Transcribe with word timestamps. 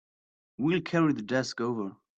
We'll 0.57 0.81
carry 0.81 1.13
the 1.13 1.21
desk 1.21 1.61
over. 1.61 1.95